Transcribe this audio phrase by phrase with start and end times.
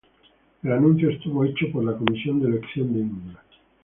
[0.63, 3.43] El anuncio estuvo hecho por la Comisión de Elección de India.